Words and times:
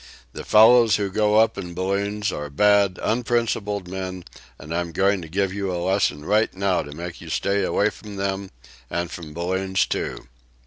The 0.33 0.43
fellows 0.43 0.95
who 0.95 1.11
go 1.11 1.35
up 1.37 1.59
in 1.59 1.75
balloons 1.75 2.31
are 2.31 2.49
bad, 2.49 2.97
unprincipled 3.03 3.87
men, 3.87 4.23
and 4.57 4.73
I'm 4.73 4.93
going 4.93 5.21
to 5.21 5.29
give 5.29 5.53
you 5.53 5.71
a 5.71 5.77
lesson 5.77 6.25
right 6.25 6.51
now 6.55 6.81
to 6.81 6.91
make 6.91 7.21
you 7.21 7.29
stay 7.29 7.61
away 7.63 7.91
from 7.91 8.15
them, 8.15 8.49
and 8.89 9.11
from 9.11 9.35
balloons, 9.35 9.85
too." 9.85 10.25